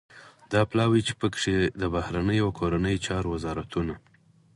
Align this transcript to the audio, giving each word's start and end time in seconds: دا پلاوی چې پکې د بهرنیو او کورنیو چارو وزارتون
دا 0.51 0.61
پلاوی 0.69 1.01
چې 1.07 1.13
پکې 1.19 1.55
د 1.81 1.83
بهرنیو 1.93 2.45
او 2.47 2.55
کورنیو 2.59 3.03
چارو 3.05 3.27
وزارتون 3.35 3.87